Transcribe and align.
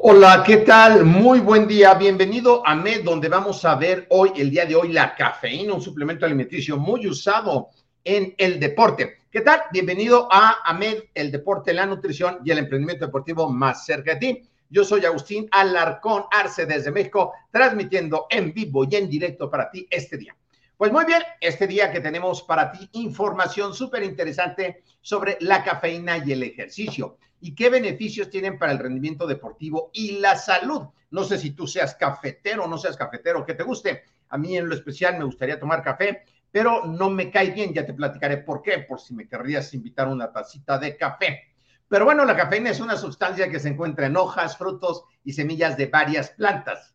Hola, 0.00 0.44
¿qué 0.46 0.58
tal? 0.58 1.04
Muy 1.04 1.40
buen 1.40 1.66
día. 1.66 1.92
Bienvenido 1.94 2.64
a 2.64 2.76
MED, 2.76 3.02
donde 3.02 3.28
vamos 3.28 3.64
a 3.64 3.74
ver 3.74 4.06
hoy, 4.10 4.30
el 4.36 4.48
día 4.48 4.64
de 4.64 4.76
hoy, 4.76 4.92
la 4.92 5.16
cafeína, 5.16 5.74
un 5.74 5.82
suplemento 5.82 6.24
alimenticio 6.24 6.76
muy 6.76 7.08
usado 7.08 7.70
en 8.04 8.32
el 8.38 8.60
deporte. 8.60 9.22
¿Qué 9.28 9.40
tal? 9.40 9.62
Bienvenido 9.72 10.28
a 10.30 10.58
AMED, 10.64 10.98
el 11.12 11.32
deporte, 11.32 11.74
la 11.74 11.84
nutrición 11.84 12.38
y 12.44 12.52
el 12.52 12.58
emprendimiento 12.58 13.06
deportivo 13.06 13.50
más 13.50 13.84
cerca 13.84 14.14
de 14.14 14.20
ti. 14.20 14.42
Yo 14.70 14.84
soy 14.84 15.04
Agustín 15.04 15.48
Alarcón 15.50 16.26
Arce 16.30 16.64
desde 16.64 16.92
México, 16.92 17.32
transmitiendo 17.50 18.26
en 18.30 18.54
vivo 18.54 18.86
y 18.88 18.94
en 18.94 19.10
directo 19.10 19.50
para 19.50 19.68
ti 19.68 19.84
este 19.90 20.16
día. 20.16 20.36
Pues 20.78 20.92
muy 20.92 21.06
bien, 21.06 21.20
este 21.40 21.66
día 21.66 21.90
que 21.90 22.00
tenemos 22.00 22.44
para 22.44 22.70
ti 22.70 22.88
información 22.92 23.74
súper 23.74 24.04
interesante 24.04 24.84
sobre 25.00 25.36
la 25.40 25.64
cafeína 25.64 26.18
y 26.18 26.30
el 26.30 26.44
ejercicio 26.44 27.18
y 27.40 27.52
qué 27.56 27.68
beneficios 27.68 28.30
tienen 28.30 28.60
para 28.60 28.70
el 28.70 28.78
rendimiento 28.78 29.26
deportivo 29.26 29.90
y 29.92 30.20
la 30.20 30.36
salud. 30.36 30.82
No 31.10 31.24
sé 31.24 31.36
si 31.36 31.50
tú 31.50 31.66
seas 31.66 31.96
cafetero 31.96 32.62
o 32.62 32.68
no 32.68 32.78
seas 32.78 32.96
cafetero, 32.96 33.44
que 33.44 33.54
te 33.54 33.64
guste. 33.64 34.04
A 34.28 34.38
mí 34.38 34.56
en 34.56 34.68
lo 34.68 34.74
especial 34.76 35.18
me 35.18 35.24
gustaría 35.24 35.58
tomar 35.58 35.82
café, 35.82 36.22
pero 36.52 36.84
no 36.86 37.10
me 37.10 37.28
cae 37.28 37.50
bien. 37.50 37.74
Ya 37.74 37.84
te 37.84 37.92
platicaré 37.92 38.36
por 38.36 38.62
qué, 38.62 38.78
por 38.78 39.00
si 39.00 39.14
me 39.14 39.26
querrías 39.26 39.74
invitar 39.74 40.06
una 40.06 40.30
tacita 40.30 40.78
de 40.78 40.96
café. 40.96 41.42
Pero 41.88 42.04
bueno, 42.04 42.24
la 42.24 42.36
cafeína 42.36 42.70
es 42.70 42.78
una 42.78 42.96
sustancia 42.96 43.50
que 43.50 43.58
se 43.58 43.70
encuentra 43.70 44.06
en 44.06 44.16
hojas, 44.16 44.56
frutos 44.56 45.02
y 45.24 45.32
semillas 45.32 45.76
de 45.76 45.86
varias 45.86 46.30
plantas. 46.30 46.94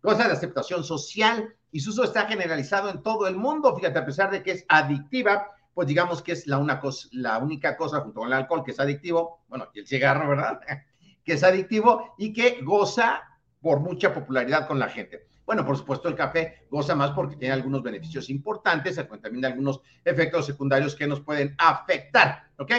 Cosa 0.00 0.26
de 0.26 0.32
aceptación 0.32 0.84
social 0.84 1.54
y 1.72 1.80
su 1.80 1.90
uso 1.90 2.04
está 2.04 2.26
generalizado 2.26 2.90
en 2.90 3.02
todo 3.02 3.26
el 3.26 3.36
mundo. 3.36 3.74
Fíjate, 3.76 3.98
a 3.98 4.06
pesar 4.06 4.30
de 4.30 4.42
que 4.42 4.52
es 4.52 4.64
adictiva, 4.68 5.50
pues 5.74 5.86
digamos 5.88 6.22
que 6.22 6.32
es 6.32 6.46
la, 6.46 6.58
única 7.38 7.76
cosa 7.76 8.00
junto 8.00 8.20
con 8.20 8.28
el 8.28 8.34
alcohol 8.34 8.64
que 8.64 8.72
es 8.72 8.80
adictivo, 8.80 9.44
bueno, 9.48 9.68
y 9.74 9.80
el 9.80 9.86
cigarro, 9.86 10.28
¿verdad? 10.28 10.60
que 11.24 11.34
es 11.34 11.44
adictivo 11.44 12.14
y 12.18 12.32
que 12.32 12.60
goza 12.62 13.22
por 13.60 13.80
mucha 13.80 14.12
popularidad 14.12 14.66
con 14.66 14.78
la 14.78 14.88
gente. 14.88 15.26
Bueno, 15.44 15.66
por 15.66 15.76
supuesto, 15.76 16.08
el 16.08 16.14
café 16.14 16.66
goza 16.70 16.94
más 16.94 17.10
porque 17.10 17.36
tiene 17.36 17.54
algunos 17.54 17.82
beneficios 17.82 18.30
importantes, 18.30 18.96
también 19.20 19.44
algunos 19.44 19.80
efectos 20.04 20.46
secundarios 20.46 20.94
que 20.94 21.06
nos 21.06 21.20
pueden 21.20 21.54
afectar, 21.58 22.44
¿ok? 22.56 22.72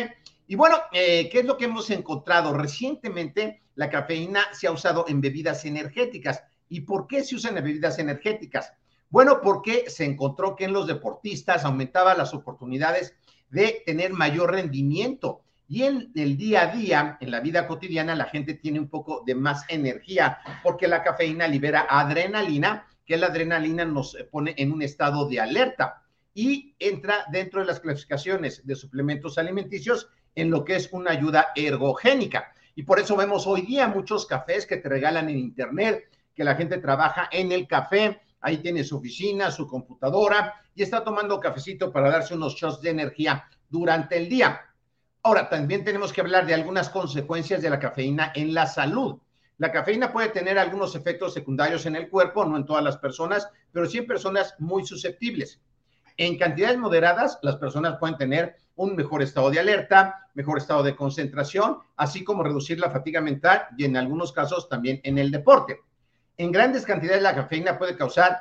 Y 0.47 0.55
bueno, 0.55 0.77
eh, 0.91 1.29
¿qué 1.29 1.39
es 1.39 1.45
lo 1.45 1.57
que 1.57 1.65
hemos 1.65 1.89
encontrado? 1.89 2.53
Recientemente 2.53 3.61
la 3.75 3.89
cafeína 3.89 4.41
se 4.53 4.67
ha 4.67 4.71
usado 4.71 5.05
en 5.07 5.21
bebidas 5.21 5.65
energéticas. 5.65 6.43
¿Y 6.71 6.81
por 6.81 7.05
qué 7.05 7.21
se 7.21 7.35
usan 7.35 7.55
bebidas 7.55 7.99
energéticas? 7.99 8.71
Bueno, 9.09 9.41
porque 9.43 9.89
se 9.89 10.05
encontró 10.05 10.55
que 10.55 10.63
en 10.63 10.71
los 10.71 10.87
deportistas 10.87 11.65
aumentaba 11.65 12.15
las 12.15 12.33
oportunidades 12.33 13.13
de 13.49 13.83
tener 13.85 14.13
mayor 14.13 14.51
rendimiento. 14.53 15.41
Y 15.67 15.83
en 15.83 16.13
el 16.15 16.37
día 16.37 16.61
a 16.61 16.67
día, 16.73 17.17
en 17.19 17.29
la 17.29 17.41
vida 17.41 17.67
cotidiana, 17.67 18.15
la 18.15 18.23
gente 18.23 18.53
tiene 18.53 18.79
un 18.79 18.87
poco 18.87 19.21
de 19.25 19.35
más 19.35 19.65
energía 19.67 20.37
porque 20.63 20.87
la 20.87 21.03
cafeína 21.03 21.45
libera 21.45 21.87
adrenalina, 21.89 22.87
que 23.05 23.17
la 23.17 23.27
adrenalina 23.27 23.83
nos 23.83 24.15
pone 24.31 24.55
en 24.57 24.71
un 24.71 24.81
estado 24.81 25.27
de 25.27 25.41
alerta 25.41 26.03
y 26.33 26.73
entra 26.79 27.25
dentro 27.33 27.59
de 27.59 27.65
las 27.65 27.81
clasificaciones 27.81 28.65
de 28.65 28.75
suplementos 28.77 29.37
alimenticios 29.37 30.07
en 30.35 30.49
lo 30.49 30.63
que 30.63 30.77
es 30.77 30.87
una 30.93 31.11
ayuda 31.11 31.47
ergogénica. 31.53 32.53
Y 32.75 32.83
por 32.83 32.97
eso 32.97 33.17
vemos 33.17 33.45
hoy 33.45 33.63
día 33.63 33.89
muchos 33.89 34.25
cafés 34.25 34.65
que 34.65 34.77
te 34.77 34.87
regalan 34.87 35.27
en 35.27 35.37
internet, 35.37 36.07
que 36.33 36.43
la 36.43 36.55
gente 36.55 36.77
trabaja 36.77 37.29
en 37.31 37.51
el 37.51 37.67
café, 37.67 38.21
ahí 38.41 38.57
tiene 38.57 38.83
su 38.83 38.97
oficina, 38.97 39.51
su 39.51 39.67
computadora 39.67 40.55
y 40.73 40.83
está 40.83 41.03
tomando 41.03 41.39
cafecito 41.39 41.91
para 41.91 42.09
darse 42.09 42.33
unos 42.33 42.55
shots 42.55 42.81
de 42.81 42.89
energía 42.89 43.47
durante 43.69 44.17
el 44.17 44.29
día. 44.29 44.61
Ahora, 45.23 45.49
también 45.49 45.83
tenemos 45.83 46.11
que 46.11 46.21
hablar 46.21 46.45
de 46.45 46.53
algunas 46.53 46.89
consecuencias 46.89 47.61
de 47.61 47.69
la 47.69 47.79
cafeína 47.79 48.31
en 48.33 48.53
la 48.53 48.65
salud. 48.65 49.19
La 49.57 49.71
cafeína 49.71 50.11
puede 50.11 50.29
tener 50.29 50.57
algunos 50.57 50.95
efectos 50.95 51.35
secundarios 51.35 51.85
en 51.85 51.95
el 51.95 52.09
cuerpo, 52.09 52.43
no 52.43 52.57
en 52.57 52.65
todas 52.65 52.83
las 52.83 52.97
personas, 52.97 53.47
pero 53.71 53.85
sí 53.85 53.99
en 53.99 54.07
personas 54.07 54.55
muy 54.57 54.83
susceptibles. 54.85 55.61
En 56.17 56.37
cantidades 56.37 56.79
moderadas, 56.79 57.37
las 57.43 57.57
personas 57.57 57.97
pueden 57.99 58.17
tener 58.17 58.55
un 58.75 58.95
mejor 58.95 59.21
estado 59.21 59.51
de 59.51 59.59
alerta, 59.59 60.27
mejor 60.33 60.57
estado 60.57 60.81
de 60.81 60.95
concentración, 60.95 61.77
así 61.95 62.23
como 62.23 62.43
reducir 62.43 62.79
la 62.79 62.89
fatiga 62.89 63.21
mental 63.21 63.67
y 63.77 63.85
en 63.85 63.97
algunos 63.97 64.31
casos 64.31 64.67
también 64.67 64.99
en 65.03 65.19
el 65.19 65.29
deporte. 65.29 65.81
En 66.37 66.51
grandes 66.51 66.85
cantidades 66.85 67.21
la 67.21 67.35
cafeína 67.35 67.77
puede 67.77 67.95
causar, 67.95 68.39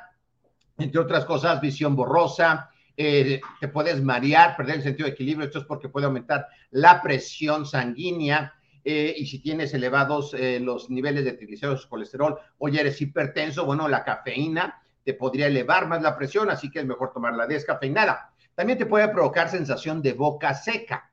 entre 0.77 0.99
otras 0.99 1.25
cosas, 1.25 1.61
visión 1.61 1.95
borrosa, 1.95 2.69
eh, 2.97 3.41
te 3.59 3.67
puedes 3.67 4.01
marear, 4.01 4.55
perder 4.55 4.77
el 4.77 4.83
sentido 4.83 5.07
de 5.07 5.13
equilibrio, 5.13 5.45
esto 5.45 5.59
es 5.59 5.65
porque 5.65 5.89
puede 5.89 6.05
aumentar 6.05 6.47
la 6.71 7.01
presión 7.01 7.65
sanguínea, 7.65 8.53
eh, 8.83 9.13
y 9.15 9.27
si 9.27 9.39
tienes 9.39 9.73
elevados 9.73 10.33
eh, 10.33 10.59
los 10.59 10.89
niveles 10.89 11.23
de 11.23 11.33
triglicéridos, 11.33 11.85
colesterol 11.85 12.39
o 12.57 12.67
ya 12.67 12.81
eres 12.81 12.99
hipertenso, 12.99 13.65
bueno, 13.65 13.87
la 13.87 14.03
cafeína 14.03 14.81
te 15.03 15.13
podría 15.13 15.47
elevar 15.47 15.87
más 15.87 16.01
la 16.01 16.17
presión, 16.17 16.49
así 16.49 16.71
que 16.71 16.79
es 16.79 16.85
mejor 16.85 17.11
tomarla 17.13 17.45
descafeinada. 17.45 18.33
También 18.55 18.77
te 18.77 18.85
puede 18.85 19.07
provocar 19.09 19.49
sensación 19.49 20.01
de 20.01 20.13
boca 20.13 20.53
seca. 20.53 21.11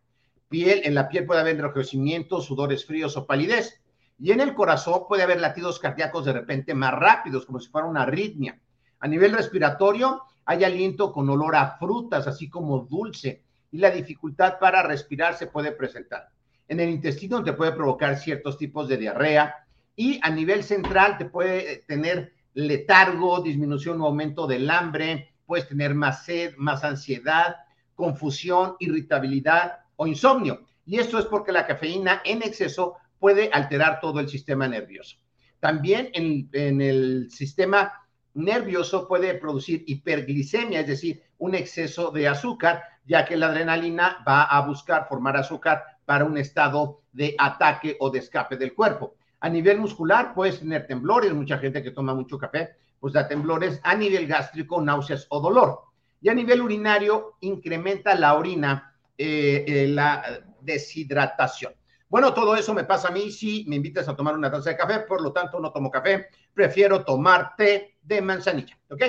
Piel, 0.49 0.81
en 0.85 0.95
la 0.95 1.09
piel 1.09 1.27
puede 1.27 1.41
haber 1.41 1.57
enrojecimiento, 1.57 2.41
sudores 2.41 2.87
fríos 2.87 3.17
o 3.17 3.27
palidez. 3.27 3.83
Y 4.19 4.33
en 4.33 4.41
el 4.41 4.55
corazón 4.55 5.03
puede 5.07 5.23
haber 5.23 5.41
latidos 5.41 5.79
cardíacos 5.79 6.25
de 6.25 6.33
repente 6.33 6.75
más 6.75 6.93
rápidos, 6.93 7.47
como 7.47 7.61
si 7.61 7.69
fuera 7.71 7.87
una 7.87 8.03
arritmia. 8.03 8.59
A 9.01 9.07
nivel 9.07 9.33
respiratorio, 9.33 10.23
hay 10.45 10.65
aliento 10.65 11.13
con 11.13 11.29
olor 11.31 11.55
a 11.55 11.79
frutas, 11.79 12.27
así 12.27 12.49
como 12.49 12.81
dulce, 12.81 13.43
y 13.71 13.79
la 13.79 13.91
dificultad 13.91 14.59
para 14.59 14.83
respirar 14.83 15.37
se 15.37 15.47
puede 15.47 15.73
presentar. 15.73 16.29
En 16.67 16.81
el 16.81 16.91
intestino 16.91 17.45
te 17.45 17.53
puede 17.53 17.73
provocar 17.73 18.17
ciertos 18.17 18.59
tipos 18.59 18.89
de 18.89 18.97
diarrea 18.97 19.55
y 19.95 20.21
a 20.23 20.31
nivel 20.31 20.63
central 20.65 21.17
te 21.19 21.25
puede 21.27 21.85
tener 21.87 22.33
letargo, 22.55 23.41
disminución 23.41 24.01
o 24.01 24.07
aumento 24.07 24.47
del 24.47 24.69
hambre, 24.69 25.35
puedes 25.47 25.69
tener 25.69 25.95
más 25.95 26.25
sed, 26.25 26.55
más 26.57 26.85
ansiedad, 26.85 27.57
confusión, 27.95 28.77
irritabilidad 28.81 29.81
o 29.97 30.07
insomnio. 30.07 30.63
Y 30.85 30.99
esto 30.99 31.19
es 31.19 31.27
porque 31.27 31.53
la 31.53 31.67
cafeína 31.67 32.23
en 32.25 32.43
exceso 32.43 32.97
puede 33.19 33.51
alterar 33.53 34.01
todo 34.01 34.21
el 34.21 34.29
sistema 34.29 34.69
nervioso. 34.69 35.17
También 35.61 36.11
en, 36.13 36.81
el 36.81 37.31
sistema 37.31 37.93
nervioso 38.35 39.09
puede 39.09 39.35
producir 39.35 39.83
hiperglicemia, 39.87 40.81
es 40.81 40.87
decir, 40.87 41.23
un 41.39 41.55
exceso 41.55 42.11
de 42.11 42.29
azúcar, 42.29 42.83
ya 43.05 43.25
que 43.25 43.37
la 43.37 43.47
adrenalina 43.47 44.23
va 44.27 44.45
a 44.45 44.61
buscar 44.61 45.09
formar 45.09 45.37
azúcar 45.37 45.83
para 46.05 46.25
un 46.25 46.39
estado 46.39 47.03
de 47.13 47.35
ataque 47.39 47.97
o 48.01 48.11
de 48.11 48.21
escape 48.21 48.57
del 48.57 48.75
cuerpo. 48.75 49.17
A 49.41 49.49
nivel 49.49 49.79
muscular 49.79 50.35
puedes 50.35 50.61
tener 50.61 50.87
temblores, 50.87 51.33
mucha 51.33 51.59
gente 51.59 51.83
que 51.83 51.91
toma 51.91 52.15
mucho 52.15 52.39
café, 52.39 52.77
pues 52.99 53.13
da 53.13 53.29
temblores. 53.29 53.81
A 53.83 53.95
nivel 53.95 54.27
gástrico, 54.27 54.81
náuseas 54.81 55.27
o 55.31 55.41
dolor. 55.41 55.81
Y 56.21 56.29
a 56.29 56.35
nivel 56.35 56.61
urinario, 56.61 57.37
incrementa 57.41 58.15
la 58.15 58.35
orina, 58.35 58.97
eh, 59.17 59.65
eh, 59.67 59.89
la 59.89 60.41
deshidratación. 60.61 61.73
Bueno, 62.09 62.33
todo 62.33 62.57
eso 62.57 62.73
me 62.73 62.85
pasa 62.85 63.09
a 63.09 63.11
mí 63.11 63.31
si 63.31 63.65
me 63.69 63.77
invitas 63.77 64.09
a 64.09 64.17
tomar 64.17 64.35
una 64.35 64.51
taza 64.51 64.71
de 64.71 64.77
café, 64.77 65.01
por 65.01 65.21
lo 65.21 65.33
tanto 65.33 65.61
no 65.61 65.71
tomo 65.73 65.91
café, 65.91 66.29
prefiero 66.55 67.05
tomar 67.05 67.55
té 67.55 67.99
de 68.03 68.23
manzanilla, 68.23 68.79
¿ok? 68.89 69.03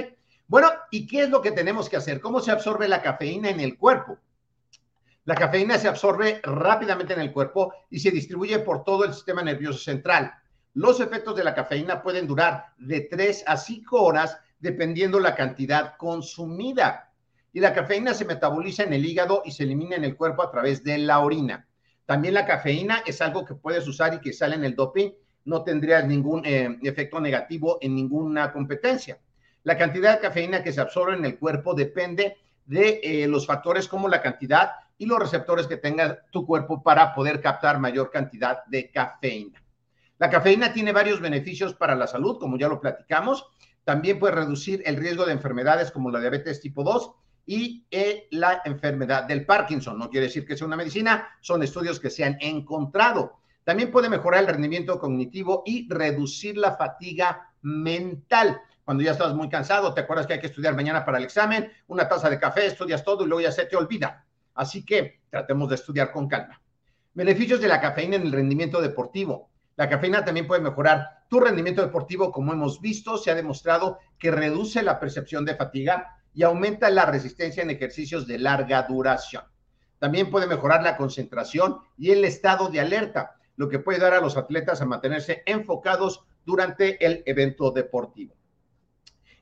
Bueno, 0.48 0.70
¿y 0.92 1.08
qué 1.08 1.22
es 1.22 1.30
lo 1.30 1.42
que 1.42 1.52
tenemos 1.52 1.88
que 1.88 1.96
hacer? 1.96 2.20
¿Cómo 2.20 2.42
se 2.42 2.52
absorbe 2.52 2.88
la 2.88 3.02
cafeína 3.02 3.50
en 3.50 3.62
el 3.62 3.78
cuerpo? 3.78 4.18
La 5.24 5.36
cafeína 5.36 5.78
se 5.78 5.88
absorbe 5.88 6.42
rápidamente 6.44 7.14
en 7.14 7.22
el 7.22 7.32
cuerpo 7.32 7.74
y 7.90 8.00
se 8.00 8.12
distribuye 8.12 8.60
por 8.60 8.84
todo 8.84 9.06
el 9.06 9.14
sistema 9.14 9.44
nervioso 9.44 9.80
central. 9.80 10.34
Los 10.74 11.00
efectos 11.00 11.36
de 11.36 11.44
la 11.44 11.54
cafeína 11.54 12.02
pueden 12.02 12.26
durar 12.26 12.74
de 12.80 13.02
3 13.02 13.44
a 13.46 13.56
5 13.56 14.02
horas 14.02 14.40
dependiendo 14.60 15.20
la 15.20 15.36
cantidad 15.36 15.96
consumida. 15.98 17.14
Y 17.54 17.60
la 17.60 17.74
cafeína 17.74 18.14
se 18.14 18.26
metaboliza 18.26 18.84
en 18.84 18.94
el 18.94 19.06
hígado 19.06 19.44
y 19.46 19.52
se 19.52 19.64
elimina 19.64 19.96
en 19.96 20.04
el 20.04 20.18
cuerpo 20.18 20.42
a 20.42 20.52
través 20.52 20.84
de 20.84 20.98
la 20.98 21.20
orina. 21.20 21.69
También 22.09 22.34
la 22.34 22.47
cafeína 22.47 23.03
es 23.06 23.22
algo 23.22 23.46
que 23.46 23.53
puedes 23.53 23.88
usar 23.88 24.16
y 24.16 24.20
que 24.20 24.34
sale 24.34 24.56
en 24.56 24.64
el 24.64 24.75
doping, 24.75 25.12
no 25.46 25.64
tendrías 25.64 26.08
ningún 26.08 26.44
eh, 26.44 26.80
efecto 26.81 27.19
negativo 27.19 27.78
en 27.81 27.94
ninguna 27.94 28.51
competencia. 28.51 29.19
La 29.62 29.78
cantidad 29.78 30.16
de 30.16 30.19
cafeína 30.19 30.63
que 30.63 30.74
se 30.74 30.81
absorbe 30.81 31.16
en 31.16 31.24
el 31.24 31.38
cuerpo 31.38 31.75
depende 31.75 32.38
de 32.66 33.00
eh, 33.04 33.28
los 33.28 33.45
factores 33.45 33.88
como 33.88 34.07
la 34.07 34.24
cantidad 34.24 34.72
y 34.98 35.06
los 35.06 35.19
receptores 35.19 35.68
que 35.68 35.78
tenga 35.78 36.25
tu 36.31 36.48
cuerpo 36.48 36.81
para 36.81 37.13
poder 37.13 37.42
captar 37.42 37.80
mayor 37.80 38.10
cantidad 38.10 38.66
de 38.66 38.89
cafeína. 38.89 39.62
La 40.18 40.31
cafeína 40.31 40.74
tiene 40.74 40.92
varios 40.92 41.22
beneficios 41.22 41.75
para 41.75 41.95
la 41.95 42.07
salud, 42.07 42.39
como 42.39 42.57
ya 42.57 42.68
lo 42.68 42.81
platicamos. 42.81 43.45
También 43.84 44.18
puede 44.18 44.34
reducir 44.34 44.81
el 44.88 44.95
riesgo 44.95 45.28
de 45.28 45.34
enfermedades 45.34 45.92
como 45.92 46.10
la 46.10 46.19
diabetes 46.19 46.60
tipo 46.60 46.84
2 46.84 47.12
y 47.51 47.84
eh, 47.90 48.28
la 48.30 48.62
enfermedad 48.63 49.24
del 49.24 49.44
Parkinson. 49.44 49.98
No 49.98 50.12
quiere 50.12 50.28
decir 50.28 50.46
que 50.46 50.56
sea 50.56 50.68
una 50.68 50.75
medicina, 50.75 51.30
son 51.42 51.63
estudios 51.63 52.00
que 52.00 52.12
se 52.12 52.24
han 52.24 52.38
encontrado. 52.40 53.40
También 53.63 53.90
puede 53.90 54.07
mejorar 54.07 54.42
el 54.42 54.50
rendimiento 54.50 55.00
cognitivo 55.00 55.63
y 55.66 55.92
reducir 55.92 56.57
la 56.57 56.78
fatiga 56.78 57.51
mental. 57.63 58.62
Cuando 58.86 59.01
ya 59.01 59.13
estás 59.13 59.34
muy 59.34 59.50
cansado, 59.50 59.96
te 59.96 60.01
acuerdas 60.01 60.28
que 60.28 60.34
hay 60.34 60.40
que 60.40 60.46
estudiar 60.46 60.75
mañana 60.75 61.04
para 61.04 61.18
el 61.18 61.24
examen, 61.24 61.72
una 61.88 62.07
taza 62.07 62.30
de 62.30 62.40
café, 62.40 62.68
estudias 62.68 63.04
todo 63.04 63.24
y 63.24 63.28
luego 63.28 63.42
ya 63.42 63.51
se 63.51 63.66
te 63.66 63.75
olvida. 63.75 64.28
Así 64.54 64.86
que 64.86 65.22
tratemos 65.31 65.69
de 65.69 65.75
estudiar 65.75 66.12
con 66.12 66.28
calma. 66.28 66.62
Beneficios 67.16 67.60
de 67.60 67.68
la 67.68 67.81
cafeína 67.81 68.18
en 68.18 68.28
el 68.28 68.31
rendimiento 68.31 68.80
deportivo. 68.80 69.50
La 69.75 69.90
cafeína 69.90 70.24
también 70.24 70.46
puede 70.46 70.62
mejorar 70.62 71.24
tu 71.28 71.40
rendimiento 71.40 71.81
deportivo, 71.81 72.31
como 72.31 72.54
hemos 72.54 72.80
visto, 72.80 73.18
se 73.18 73.31
ha 73.31 73.36
demostrado 73.36 73.98
que 74.19 74.30
reduce 74.30 74.84
la 74.84 75.00
percepción 75.00 75.46
de 75.46 75.56
fatiga 75.56 76.19
y 76.34 76.44
aumenta 76.44 76.90
la 76.90 77.06
resistencia 77.06 77.64
en 77.64 77.70
ejercicios 77.70 78.28
de 78.28 78.40
larga 78.40 78.84
duración. 78.84 79.44
También 80.00 80.30
puede 80.30 80.48
mejorar 80.48 80.81
la 80.84 80.98
concentración 80.98 81.80
y 81.98 82.12
el 82.12 82.24
estado 82.24 82.70
de 82.70 82.80
alerta, 82.80 83.36
lo 83.58 83.68
que 83.68 83.80
puede 83.80 84.00
dar 84.00 84.14
a 84.14 84.22
los 84.22 84.38
atletas 84.38 84.81
a 84.81 84.86
mantenerse 84.86 85.44
enfocados 85.46 86.24
durante 86.46 87.06
el 87.06 87.24
evento 87.26 87.72
deportivo. 87.72 88.36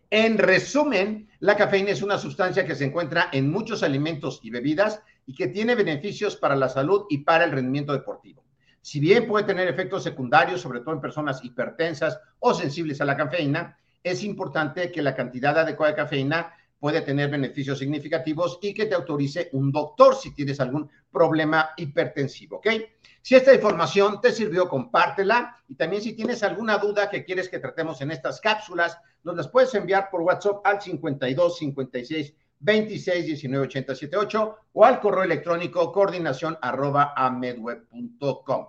En 0.09 0.37
resumen, 0.37 1.29
la 1.39 1.57
cafeína 1.57 1.91
es 1.91 2.01
una 2.01 2.17
sustancia 2.17 2.65
que 2.65 2.75
se 2.75 2.85
encuentra 2.85 3.29
en 3.31 3.51
muchos 3.51 3.83
alimentos 3.83 4.39
y 4.41 4.49
bebidas 4.49 5.01
y 5.25 5.35
que 5.35 5.47
tiene 5.47 5.75
beneficios 5.75 6.37
para 6.37 6.55
la 6.55 6.69
salud 6.69 7.05
y 7.09 7.19
para 7.19 7.43
el 7.43 7.51
rendimiento 7.51 7.91
deportivo. 7.91 8.43
Si 8.81 9.01
bien 9.01 9.27
puede 9.27 9.45
tener 9.45 9.67
efectos 9.67 10.03
secundarios, 10.03 10.61
sobre 10.61 10.79
todo 10.79 10.93
en 10.93 11.01
personas 11.01 11.43
hipertensas 11.43 12.19
o 12.39 12.53
sensibles 12.53 13.01
a 13.01 13.05
la 13.05 13.17
cafeína, 13.17 13.77
es 14.01 14.23
importante 14.23 14.91
que 14.93 15.01
la 15.01 15.13
cantidad 15.13 15.57
adecuada 15.59 15.91
de 15.91 15.97
cafeína 15.97 16.53
puede 16.79 17.01
tener 17.01 17.29
beneficios 17.29 17.79
significativos 17.79 18.59
y 18.61 18.73
que 18.73 18.85
te 18.85 18.95
autorice 18.95 19.49
un 19.53 19.71
doctor 19.71 20.15
si 20.15 20.33
tienes 20.33 20.59
algún 20.59 20.89
problema 21.11 21.71
hipertensivo, 21.77 22.57
¿ok? 22.57 22.67
Si 23.21 23.35
esta 23.35 23.53
información 23.53 24.21
te 24.21 24.31
sirvió, 24.31 24.69
compártela 24.69 25.57
y 25.67 25.75
también 25.75 26.01
si 26.01 26.13
tienes 26.13 26.43
alguna 26.43 26.77
duda 26.77 27.09
que 27.09 27.25
quieres 27.25 27.49
que 27.49 27.59
tratemos 27.59 27.99
en 28.01 28.11
estas 28.11 28.39
cápsulas, 28.39 28.97
nos 29.23 29.35
las 29.35 29.47
puedes 29.49 29.73
enviar 29.75 30.09
por 30.09 30.21
WhatsApp 30.21 30.61
al 30.63 30.81
52 30.81 31.57
56 31.57 32.33
26 32.59 33.25
19 33.25 33.65
80 33.67 33.95
78 33.95 34.57
o 34.73 34.85
al 34.85 34.99
correo 34.99 35.23
electrónico 35.23 35.91
coordinación 35.91 36.57
arroba 36.61 37.13
amedweb.com. 37.15 38.67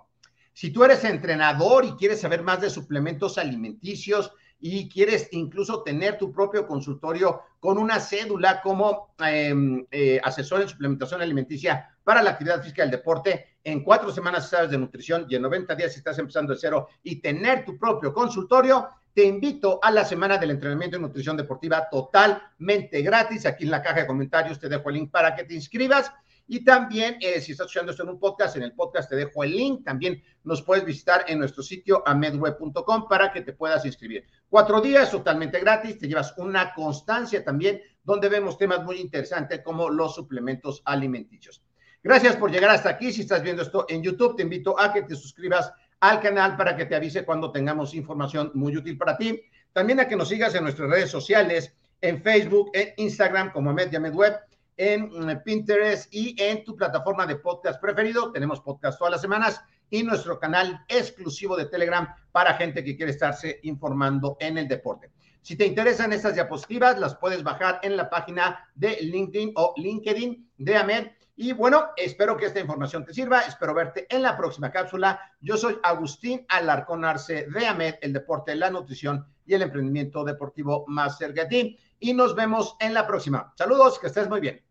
Si 0.53 0.71
tú 0.71 0.83
eres 0.83 1.05
entrenador 1.05 1.85
y 1.85 1.91
quieres 1.91 2.19
saber 2.19 2.43
más 2.43 2.59
de 2.59 2.69
suplementos 2.69 3.37
alimenticios, 3.37 4.33
y 4.59 4.89
quieres 4.89 5.29
incluso 5.31 5.83
tener 5.83 6.17
tu 6.17 6.31
propio 6.31 6.67
consultorio 6.67 7.41
con 7.59 7.77
una 7.77 7.99
cédula 7.99 8.61
como 8.61 9.13
em, 9.19 9.85
eh, 9.91 10.19
asesor 10.23 10.61
en 10.61 10.69
suplementación 10.69 11.21
alimenticia 11.21 11.95
para 12.03 12.21
la 12.21 12.31
actividad 12.31 12.61
física 12.61 12.81
del 12.81 12.91
deporte, 12.91 13.57
en 13.63 13.83
cuatro 13.83 14.11
semanas 14.11 14.49
sabes 14.49 14.71
de 14.71 14.77
nutrición 14.77 15.25
y 15.29 15.35
en 15.35 15.43
90 15.43 15.75
días 15.75 15.95
estás 15.95 16.17
empezando 16.19 16.53
de 16.53 16.59
cero 16.59 16.87
y 17.03 17.17
tener 17.17 17.65
tu 17.65 17.77
propio 17.77 18.13
consultorio, 18.13 18.89
te 19.13 19.23
invito 19.25 19.79
a 19.81 19.91
la 19.91 20.05
semana 20.05 20.37
del 20.37 20.51
entrenamiento 20.51 20.97
y 20.97 21.01
nutrición 21.01 21.35
deportiva 21.35 21.89
totalmente 21.89 23.01
gratis. 23.01 23.45
Aquí 23.45 23.65
en 23.65 23.71
la 23.71 23.81
caja 23.81 24.01
de 24.01 24.07
comentarios 24.07 24.59
te 24.59 24.69
dejo 24.69 24.89
el 24.89 24.95
link 24.95 25.11
para 25.11 25.35
que 25.35 25.43
te 25.43 25.53
inscribas 25.53 26.11
y 26.51 26.63
también, 26.63 27.17
eh, 27.21 27.39
si 27.41 27.51
estás 27.51 27.67
escuchando 27.67 27.91
esto 27.91 28.01
en 28.01 28.09
un 28.09 28.19
podcast, 28.19 28.55
en 28.55 28.63
el 28.63 28.73
podcast 28.73 29.07
te 29.07 29.15
dejo 29.15 29.43
el 29.43 29.55
link. 29.55 29.85
También 29.85 30.23
nos 30.43 30.63
puedes 30.63 30.83
visitar 30.83 31.23
en 31.27 31.37
nuestro 31.37 31.61
sitio 31.61 32.01
amedweb.com 32.07 33.07
para 33.07 33.31
que 33.31 33.41
te 33.41 33.53
puedas 33.53 33.85
inscribir. 33.85 34.25
Cuatro 34.49 34.81
días 34.81 35.11
totalmente 35.11 35.59
gratis, 35.59 35.99
te 35.99 36.07
llevas 36.07 36.33
una 36.37 36.73
constancia 36.73 37.43
también, 37.43 37.79
donde 38.03 38.29
vemos 38.29 38.57
temas 38.57 38.83
muy 38.83 38.99
interesantes 38.99 39.61
como 39.61 39.91
los 39.91 40.15
suplementos 40.15 40.81
alimenticios. 40.85 41.61
Gracias 42.01 42.35
por 42.35 42.49
llegar 42.49 42.71
hasta 42.71 42.89
aquí. 42.89 43.13
Si 43.13 43.21
estás 43.21 43.43
viendo 43.43 43.61
esto 43.61 43.85
en 43.87 44.01
YouTube, 44.01 44.35
te 44.35 44.41
invito 44.41 44.79
a 44.79 44.91
que 44.91 45.03
te 45.03 45.15
suscribas 45.15 45.71
al 45.99 46.19
canal 46.19 46.57
para 46.57 46.75
que 46.75 46.87
te 46.87 46.95
avise 46.95 47.25
cuando 47.25 47.51
tengamos 47.51 47.93
información 47.93 48.49
muy 48.55 48.75
útil 48.75 48.97
para 48.97 49.15
ti. 49.15 49.39
También 49.71 49.99
a 49.99 50.07
que 50.07 50.15
nos 50.15 50.29
sigas 50.29 50.55
en 50.55 50.63
nuestras 50.63 50.89
redes 50.89 51.11
sociales, 51.11 51.75
en 52.01 52.23
Facebook, 52.23 52.71
en 52.73 52.91
Instagram 52.97 53.51
como 53.51 53.71
Media 53.71 53.99
Medweb 53.99 54.48
en 54.79 55.09
mm, 55.09 55.43
Pinterest 55.43 56.11
y 56.13 56.41
en 56.41 56.63
tu 56.63 56.75
plataforma 56.75 57.27
de 57.27 57.35
podcast 57.35 57.81
preferido. 57.81 58.31
Tenemos 58.31 58.61
podcast 58.61 58.97
todas 58.97 59.11
las 59.11 59.21
semanas 59.21 59.61
y 59.89 60.03
nuestro 60.03 60.39
canal 60.39 60.85
exclusivo 60.87 61.57
de 61.57 61.65
Telegram 61.65 62.07
para 62.31 62.53
gente 62.53 62.83
que 62.83 62.95
quiere 62.95 63.11
estarse 63.11 63.59
informando 63.63 64.37
en 64.39 64.57
el 64.57 64.69
deporte. 64.69 65.11
Si 65.41 65.57
te 65.57 65.65
interesan 65.65 66.13
estas 66.13 66.33
diapositivas, 66.33 66.97
las 66.97 67.15
puedes 67.15 67.43
bajar 67.43 67.79
en 67.83 67.97
la 67.97 68.09
página 68.09 68.69
de 68.73 68.97
LinkedIn 69.01 69.51
o 69.55 69.73
LinkedIn 69.75 70.49
de 70.57 70.77
Amed. 70.77 71.07
Y 71.35 71.51
bueno, 71.53 71.89
espero 71.97 72.37
que 72.37 72.45
esta 72.45 72.61
información 72.61 73.03
te 73.03 73.13
sirva. 73.13 73.41
Espero 73.41 73.73
verte 73.73 74.07
en 74.09 74.21
la 74.21 74.37
próxima 74.37 74.71
cápsula. 74.71 75.19
Yo 75.41 75.57
soy 75.57 75.77
Agustín 75.83 76.45
Alarcón 76.47 77.03
Arce 77.03 77.47
de 77.49 77.67
AMED, 77.67 77.95
el 78.01 78.13
deporte, 78.13 78.55
la 78.55 78.69
nutrición 78.69 79.25
y 79.45 79.53
el 79.53 79.61
emprendimiento 79.61 80.23
deportivo 80.23 80.85
más 80.87 81.17
cerca 81.17 81.43
de 81.43 81.49
ti. 81.49 81.77
Y 81.99 82.13
nos 82.13 82.35
vemos 82.35 82.77
en 82.79 82.93
la 82.93 83.07
próxima. 83.07 83.53
Saludos, 83.57 83.99
que 83.99 84.07
estés 84.07 84.29
muy 84.29 84.39
bien. 84.39 84.68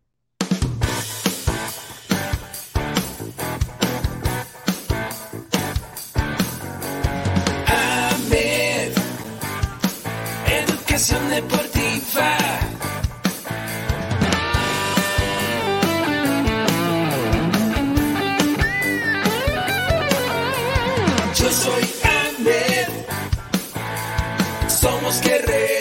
Pasión 10.99 11.29
deportiva. 11.29 12.48